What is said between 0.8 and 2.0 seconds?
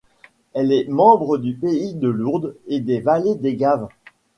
membre du Pays